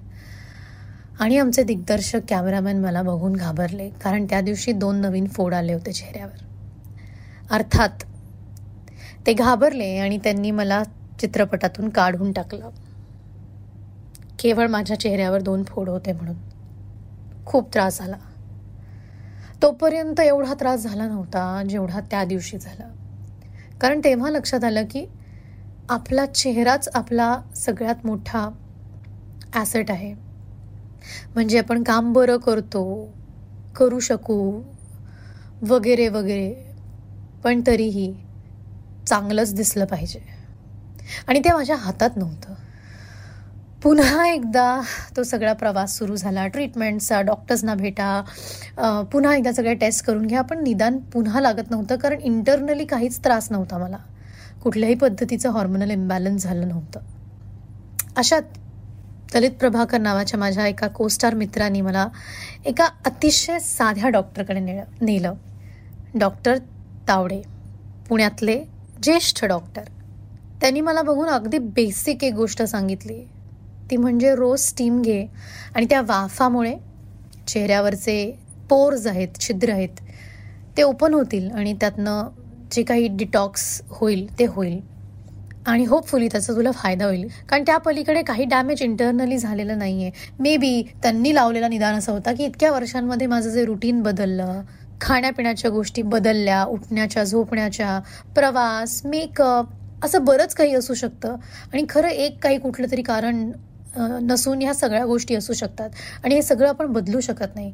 आणि 1.21 1.39
आमचे 1.39 1.63
दिग्दर्शक 1.63 2.21
कॅमेरामॅन 2.29 2.81
मला 2.81 3.03
बघून 3.03 3.33
घाबरले. 3.33 3.89
कारण 3.89 4.25
त्या 4.25 4.41
दिवशी 4.41 4.73
दोन 4.73 4.97
नवीन 4.97 5.27
फोड 5.27 5.55
आले 5.55 5.73
होते 5.73 5.93
चेहऱ्यावर. 5.93 6.45
अर्थात 7.51 8.05
ते 9.27 9.33
घाबरले 9.33 9.97
आणि 9.99 10.19
त्यांनी 10.19 10.51
मला 10.51 10.83
चित्रपटातून 11.21 11.89
काढून 11.89 12.33
टाकलं. 12.33 12.71
केवळ 14.41 14.67
माझ्या 14.67 15.01
चेहऱ्यावर 15.01 15.41
दोन 15.41 15.65
फोड 15.65 15.89
होते 15.89 16.13
म्हणून. 16.13 16.37
खूप 17.47 17.73
त्रास 17.73 18.01
आला 18.01 18.17
तोपर्यंत 19.63 20.21
एवढा 20.21 20.55
त्रास 20.55 20.81
झाला 20.81 21.09
नव्हता 21.09 21.63
जेवढा 21.69 22.01
त्या 22.01 22.25
दिवशी 22.25 22.59
झाला. 22.59 22.85
कारण 23.81 24.01
तेव्हा 24.05 24.31
लक्षात 24.31 24.65
आलं 24.65 24.85
की 24.91 25.07
आपला 25.89 26.27
चेहराच 26.27 26.89
आपला 26.95 27.41
सगळ्यात 27.57 27.95
मोठा 28.05 28.49
ॲसेट 29.55 29.91
आहे. 29.91 30.15
म्हणजे 31.35 31.59
आपण 31.59 31.83
काम 31.83 32.13
बरं 32.13 32.37
करतो 32.37 33.13
करू 33.77 34.01
शकू 34.01 34.63
वगैरे 35.63 36.09
वगैरे. 36.09 36.67
पण 37.45 37.63
तरीही 37.67 38.15
चांगलंच 39.07 39.55
दिसलं 39.55 39.85
पाहिजे. 39.85 40.21
आणि 41.27 41.41
ते 41.41 41.53
माझ्या 41.53 41.77
हातात 41.77 42.11
नव्हतं. 42.17 42.55
पुन्हा 43.83 44.27
एकदा 44.29 44.81
तो 45.17 45.23
सगळा 45.23 45.53
प्रवास 45.53 45.97
सुरू 45.99 46.17
झाला. 46.17 46.47
ट्रीटमेंटचा 46.47 47.21
डॉक्टर्सना 47.23 47.75
भेटा 47.75 48.21
पुन्हा 49.13 49.35
एकदा 49.37 49.53
सगळे 49.53 49.75
टेस्ट 49.75 50.05
करून 50.07 50.27
घ्या. 50.27 50.43
पण 50.43 50.63
निदान 50.63 50.99
पुन्हा 51.13 51.41
लागत 51.41 51.71
नव्हतं 51.71 51.97
कारण 51.97 52.21
इंटरनली 52.21 52.85
काहीच 52.85 53.19
त्रास 53.25 53.51
नव्हता 53.53 53.79
मला. 53.79 53.97
कुठल्याही 54.63 54.95
पद्धतीचं 54.95 55.51
हॉर्मोनल 55.51 55.91
इम्बॅलन्स 55.91 56.43
झालं 56.43 56.69
नव्हतं. 56.69 57.01
अशात 58.17 58.59
दलित 59.33 59.51
प्रभाकर 59.61 59.99
नावाच्या 59.99 60.41
माझ्या 60.41 60.67
एका 60.67 60.89
कोस्टार 60.89 61.35
मित्रांनी 61.35 61.81
मला 61.81 62.07
एका 62.67 62.89
अतिशय 63.07 63.59
साध्या 63.59 64.09
डॉक्टरकडे 64.09 64.61
ने 64.61 64.81
नेलं. 65.01 65.35
डॉक्टर 66.19 66.59
तावडे 67.09 67.43
पुण्यातले 68.09 68.63
ज्येष्ठ 69.03 69.45
डॉक्टर 69.45 69.83
त्यांनी 70.61 70.81
मला 70.81 71.03
बघून 71.03 71.29
अगदी 71.29 71.59
बेसिक 71.59 72.25
एक 72.25 72.35
गोष्ट 72.35 72.63
सांगितली. 72.63 73.25
ती 73.91 73.97
म्हणजे 73.97 74.35
रोज 74.35 74.61
स्टीम 74.61 75.01
घे. 75.03 75.25
आणि 75.75 75.87
त्या 75.91 76.01
वाफामुळे 76.01 76.75
चेहऱ्यावरचे 77.49 78.31
पोर्स 78.71 79.07
आहेत 79.07 79.41
छिद्र 79.41 79.73
आहेत 79.73 80.01
ते 80.77 80.83
ओपन 80.83 81.15
होतील 81.15 81.51
आणि 81.51 81.73
त्यातनं 81.81 82.29
जे 82.73 82.83
काही 82.83 83.09
डिटॉक्स 83.09 83.81
होईल 83.91 84.27
ते 84.39 84.47
होईल. 84.47 84.81
आणि 85.67 85.85
होपफुली 85.85 86.29
त्याचा 86.29 86.53
तुला 86.53 86.71
फायदा 86.73 87.05
होईल. 87.05 87.27
कारण 87.49 87.63
त्या 87.67 87.77
पलीकडे 87.79 88.23
काही 88.23 88.45
डॅमेज 88.45 88.83
इंटरनली 88.83 89.39
झालेलं 89.39 89.79
नाही 89.79 90.03
आहे 90.05 90.33
मे 90.39 90.57
बी 90.57 90.83
त्यांनी 91.03 91.35
लावलेला 91.35 91.69
निदान 91.69 91.95
असं 91.95 92.13
होता 92.13 92.33
की 92.33 92.45
इतक्या 92.45 92.71
वर्षांमध्ये 92.73 93.27
माझं 93.27 93.51
जे 93.51 93.65
रुटीन 93.65 94.01
बदललं 94.03 94.61
खाण्यापिण्याच्या 95.01 95.71
गोष्टी 95.71 96.03
बदलल्या 96.03 96.63
उठण्याच्या 96.65 97.25
झोपण्याच्या 97.25 97.99
प्रवास 98.35 99.01
मेकअप 99.05 100.05
असं 100.05 100.25
बरंच 100.25 100.55
काही 100.55 100.75
असू 100.75 100.95
शकतं. 100.95 101.37
आणि 101.73 101.85
खरं 101.89 102.09
एक 102.09 102.39
काही 102.43 102.59
कुठलं 102.59 102.91
तरी 102.91 103.03
कारण 103.03 103.51
नसून 103.99 104.63
ह्या 104.63 104.75
सगळ्या 104.75 105.05
गोष्टी 105.05 105.35
असू 105.35 105.53
शकतात. 105.53 105.91
आणि 106.25 106.35
हे 106.35 106.43
सगळं 106.43 106.69
आपण 106.69 106.87
बदलू 106.87 107.21
शकत 107.21 107.55
नाही. 107.55 107.73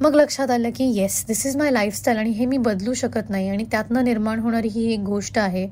मग 0.00 0.14
लक्षात 0.14 0.50
आलं 0.50 0.70
की 0.70 0.84
yes 0.84 1.24
this 1.26 1.46
is 1.46 1.56
my 1.56 1.70
lifestyle 1.70 2.16
आणि 2.16 2.30
हे 2.30 2.46
मी 2.46 2.56
बदलू 2.56 2.94
शकत 2.94 3.30
नाही. 3.30 3.48
आणि 3.48 3.64
त्यातनं 3.70 4.04
निर्माण 4.04 4.38
होणारी 4.38 4.68
ही 4.68 4.92
एक 4.92 5.00
गोष्ट 5.00 5.38
आहे. 5.38 5.68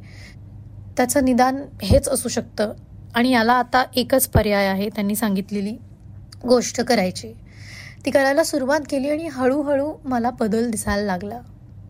त्याचं 0.96 1.24
निदान 1.24 1.62
हेच 1.82 2.08
असू 2.08 2.28
शकतं. 2.28 2.72
आणि 3.14 3.30
याला 3.30 3.52
आता 3.52 3.84
एकच 3.96 4.26
पर्याय 4.28 4.66
आहे 4.66 4.88
त्यांनी 4.88 5.14
सांगितलेली 5.14 5.76
गोष्ट 6.48 6.80
करायची. 6.80 7.32
ती 8.06 8.10
करायला 8.10 8.44
सुरुवात 8.44 8.80
केली 8.90 9.10
आणि 9.10 9.28
हळूहळू 9.28 9.92
मला 10.04 10.30
बदल 10.30 10.70
दिसायला 10.70 11.02
लागला. 11.02 11.40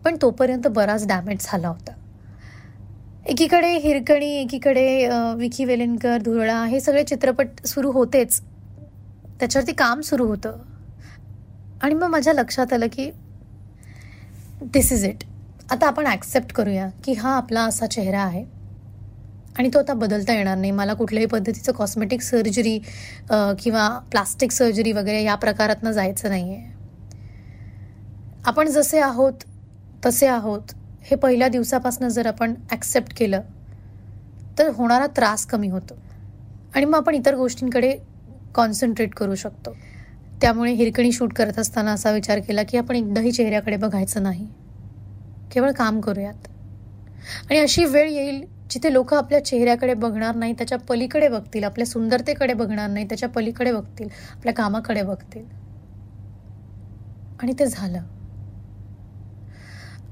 पण 0.03 0.17
तोपर्यंत 0.21 0.67
बराच 0.67 1.07
डॅमेज 1.07 1.37
झाला 1.41 1.67
होता. 1.67 1.91
एकीकडे 3.25 3.67
हिरकणी 3.79 4.29
एकीकडे 4.35 4.85
विकी 5.37 5.65
वेलेनकर 5.65 6.21
धुरळा 6.21 6.63
हे 6.65 6.79
सगळे 6.79 7.03
चित्रपट 7.03 7.65
सुरू 7.67 7.91
होतेच. 7.91 8.39
त्याच्यावरती 9.39 9.73
काम 9.73 10.01
सुरू 10.01 10.25
होतं. 10.27 10.57
आणि 11.83 11.93
मग 11.95 12.09
माझ्या 12.11 12.33
लक्षात 12.33 12.73
आलं 12.73 12.87
की 12.93 13.09
दिस 14.63 14.91
इज 14.93 15.05
इट 15.05 15.23
आता 15.71 15.87
आपण 15.87 16.07
ॲक्सेप्ट 16.07 16.51
करूया 16.55 16.89
की 17.05 17.13
हा 17.13 17.35
आपला 17.35 17.63
असा 17.65 17.85
चेहरा 17.85 18.21
आहे. 18.21 18.43
आणि 19.57 19.69
तो 19.73 19.79
आता 19.79 19.93
बदलता 19.93 20.33
येणार 20.33 20.57
नाही. 20.57 20.71
मला 20.71 20.93
कुठल्याही 20.93 21.27
पद्धतीचं 21.27 21.71
कॉस्मेटिक 21.71 22.21
सर्जरी 22.21 22.77
किंवा 23.63 23.87
प्लास्टिक 24.11 24.51
सर्जरी 24.51 24.91
वगैरे 24.91 25.23
या 25.23 25.35
प्रकारातनं 25.35 25.91
जायचं 25.91 26.29
नाही 26.29 26.53
आहे 26.53 26.69
आपण 28.47 28.67
जसे 28.69 28.99
आहोत 29.01 29.43
तसे 30.05 30.27
आहोत. 30.27 30.61
हे 31.01 31.15
पहिल्या 31.15 31.47
दिवसापासून 31.47 32.09
जर 32.09 32.25
आपण 32.25 32.53
ॲक्सेप्ट 32.71 33.17
केलं 33.17 33.41
तर 34.59 34.69
होणारा 34.69 35.07
त्रास 35.07 35.45
कमी 35.45 35.67
होतो. 35.67 35.95
आणि 36.75 36.85
मग 36.85 36.95
आपण 36.95 37.15
इतर 37.15 37.35
गोष्टींकडे 37.35 37.97
कॉन्सन्ट्रेट 38.55 39.15
करू 39.15 39.35
शकतो. 39.35 39.75
त्यामुळे 40.41 40.71
हिरकणी 40.71 41.11
शूट 41.11 41.33
करत 41.33 41.59
असताना 41.59 41.91
असा 41.91 42.11
विचार 42.11 42.39
केला 42.39 42.63
की 42.63 42.77
आपण 42.77 42.95
एकदाही 42.95 43.31
चेहऱ्याकडे 43.31 43.75
बघायचं 43.75 44.23
नाही. 44.23 44.47
केवळ 45.51 45.71
काम 45.71 45.99
करूयात. 46.01 46.47
आणि 47.49 47.59
अशी 47.59 47.85
वेळ 47.85 48.09
येईल 48.09 48.45
जिथे 48.69 48.93
लोक 48.93 49.13
आपल्या 49.13 49.45
चेहऱ्याकडे 49.45 49.93
बघणार 49.93 50.35
नाही 50.35 50.53
त्याच्या 50.53 50.77
पलीकडे 50.77 51.27
बघतील 51.27 51.63
आपल्या 51.63 51.85
सुंदरतेकडे 51.85 52.53
बघणार 52.53 52.89
नाही 52.89 53.05
त्याच्या 53.05 53.29
पलीकडे 53.29 53.71
बघतील 53.71 54.07
आपल्या 54.35 54.53
कामाकडे 54.53 55.01
बघतील. 55.01 55.45
आणि 57.41 57.53
ते 57.59 57.65
झालं. 57.65 57.99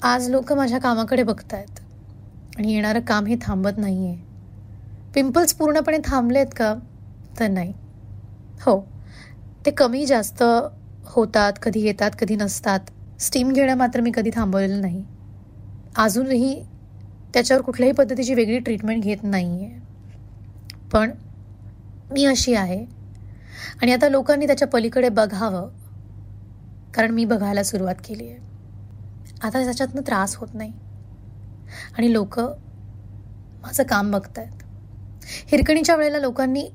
आज 0.03 0.29
लोक 0.29 0.51
माझ्या 0.53 0.79
कामाकडे 0.79 1.24
बघत 1.24 1.53
आहेत 1.53 1.79
आणि 2.58 2.74
येणारं 2.74 3.00
काम 3.00 3.25
हे 3.25 3.36
थांबत 3.41 3.77
नाही 3.77 4.08
आहे 4.08 4.18
पिंपल्स 5.13 5.53
पूर्णपणे 5.53 5.98
थांबले 6.06 6.39
आहेत 6.39 6.51
का? 6.56 6.74
तर 7.39 7.48
नाही. 7.48 7.74
हो. 8.62 8.79
ते 9.65 9.72
कमी 9.72 10.06
जास्त 10.06 10.44
होतात 11.06 11.53
कधी 11.62 11.82
येतात 11.82 12.12
कधी 12.20 12.36
नसतात. 12.36 12.79
स्टीम 13.20 13.53
घेणं 13.53 13.75
मात्र 13.75 14.01
मी 14.01 14.12
कधी 14.15 14.29
थांबवलेलं 14.36 14.82
नाही. 14.82 15.03
अजूनही 15.98 16.63
त्याच्यावर 17.34 17.63
कुठल्याही 17.63 17.94
पद्धतीची 17.94 18.34
वेगळी 18.34 18.60
ट्रीटमेंट 18.60 19.03
घेत 19.03 19.24
नाही 19.24 19.65
आहे 19.65 19.79
पण 20.91 21.12
मी 22.12 22.25
अशी 22.25 22.53
आहे. 22.53 22.86
आणि 23.82 23.94
आता 23.94 24.10
लोकांनी 24.10 24.48
त्याच्या 24.48 24.68
पलीकडे 24.68 25.10
बघावं. 25.10 25.70
कारण 26.94 27.12
मी 27.12 27.25
बघायला 27.25 27.63
सुरुवात 27.63 27.96
केली 27.96 28.29
आहे 28.29 28.49
आता 29.43 29.63
त्याच्यातनं 29.65 30.01
त्रास 30.01 30.36
होत 30.36 30.48
नाही. 30.53 30.72
आणि 31.98 32.12
लोक 32.13 32.39
माझं 32.39 33.84
काम 33.84 34.12
बघत 34.12 34.39
आहेत 34.39 34.63
हिरकणीच्या 35.51 35.96
वेळेला 35.96 36.19
लोकांनी 36.19 36.67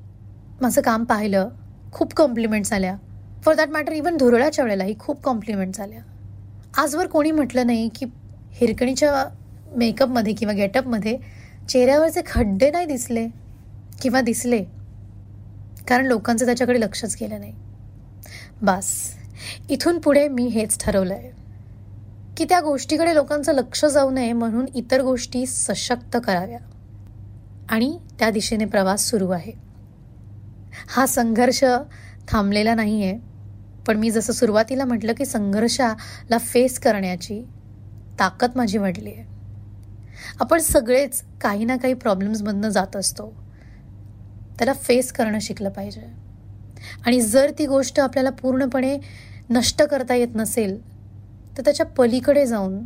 माझं 0.61 0.81
काम 0.81 1.05
पाहिलं 1.05 1.49
खूप 1.93 2.15
कॉम्प्लिमेंट्स 2.15 2.73
आल्या 2.73 2.97
फॉर 3.45 3.55
दॅट 3.55 3.69
मॅटर 3.69 3.93
इवन 3.93 4.17
धुरळाच्या 4.17 4.65
वेळेलाही 4.65 4.95
खूप 4.99 5.23
कॉम्प्लिमेंट्स 5.23 5.81
आल्या 5.81 6.01
आजवर 6.83 7.07
कोणी 7.07 7.31
म्हटलं 7.31 7.67
नाही 7.67 7.89
की 7.95 8.07
हिरकणीच्या 8.51 9.25
मेकअपमध्ये 9.77 10.33
किंवा 10.33 10.55
गेटअपमध्ये 10.55 11.17
चेहऱ्यावरचे 11.69 12.21
खड्डे 12.27 12.71
नाही 12.71 12.87
दिसले 12.87 13.27
किंवा 14.03 14.21
दिसले 14.21 14.63
कारण 15.89 16.07
लोकांचं 16.07 16.45
त्याच्याकडे 16.47 16.81
लक्षच 16.81 17.17
गेलं 17.21 17.41
नाही. 17.41 17.53
बस 18.63 18.91
इथून 19.71 19.99
पुढे 19.99 20.27
मी 20.29 20.47
हेच 20.47 20.77
ठरवलं 20.81 21.15
आहे 21.15 21.31
की 22.37 22.45
त्या 22.45 22.61
गोष्टीकडे 22.61 23.15
लोकांचं 23.15 23.53
लक्ष 23.53 23.85
जाऊ 23.85 24.11
नये 24.11 24.33
म्हणून 24.33 24.67
इतर 24.75 25.03
गोष्टी 25.03 25.47
सशक्त 25.47 26.17
कराव्या. 26.25 26.59
आणि 27.71 27.99
त्या 28.19 28.31
दिशेने 28.31 28.65
प्रवास 28.65 29.11
सुरू 29.11 29.31
आहे. 29.31 29.53
हा 30.89 31.07
संघर्ष 31.07 31.65
थांबलेला 32.29 32.75
नाही 32.75 33.03
आहे 33.05 33.19
पण 33.87 33.97
मी 33.97 34.11
जसं 34.11 34.33
सुरुवातीला 34.33 34.85
म्हटलं 34.85 35.13
की 35.13 35.25
संघर्षाला 35.25 36.39
फेस 36.39 36.79
करण्याची 36.79 37.43
ताकद 38.19 38.51
माझी 38.57 38.79
वाढली 38.79 39.11
आहे 39.11 39.25
आपण 40.41 40.59
सगळेच 40.59 41.23
काही 41.41 41.65
ना 41.65 41.77
काही 41.77 41.95
प्रॉब्लेम्समधनं 41.95 42.69
जात 42.69 42.97
असतो. 42.97 43.27
त्याला 44.59 44.73
फेस 44.73 45.13
करणं 45.13 45.39
शिकलं 45.39 45.71
पाहिजे. 45.71 46.03
आणि 47.07 47.21
जर 47.21 47.51
ती 47.59 47.67
गोष्ट 47.67 48.01
आपल्याला 48.01 48.31
पूर्णपणे 48.31 48.99
नष्ट 49.51 49.83
करता 49.83 50.15
येत 50.15 50.35
नसेल 50.35 50.94
तर 51.59 51.63
त्याच्या 51.65 51.87
पलीकडे 51.87 52.47
जाऊन 52.47 52.79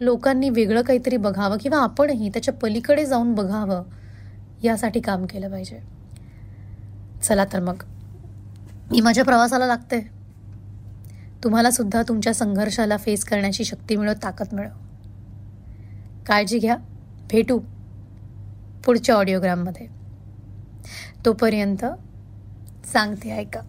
लोकांनी 0.00 0.50
वेगळं 0.50 0.82
काहीतरी 0.82 1.16
बघावं 1.16 1.56
किंवा 1.56 1.78
आपणही 1.78 2.28
त्याच्या 2.28 2.54
पलीकडे 2.54 3.06
जाऊन 3.06 3.34
बघावं 3.34 3.82
यासाठी 4.62 5.00
काम 5.00 5.26
केलं 5.26 5.50
पाहिजे. 5.50 5.80
चला 7.22 7.44
तर 7.44 7.60
मग. 7.60 7.82
मी 8.90 9.00
माझ्या 9.00 9.24
प्रवासाला 9.24 9.66
लागते. 9.66 10.00
तुम्हाला 11.44 11.70
सुद्धा 11.70 12.02
तुमच्या 12.02 12.34
संघर्षाला 12.34 12.96
फेस 12.96 13.24
करण्याची 13.24 13.64
शक्ती 13.64 13.96
मिळव 13.96 14.12
ताकद 14.22 14.46
मिळव 14.52 14.70
काळजी 16.26 16.58
घ्या. 16.58 16.76
भेटू 17.30 17.58
पुढच्या 18.84 19.14
ऑडिओग्राममध्ये 19.14 19.86
तोपर्यंत 21.24 21.84
सांगते 22.86 23.30
ऐका. 23.30 23.60